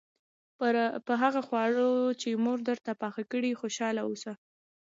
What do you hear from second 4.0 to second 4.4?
اوسه.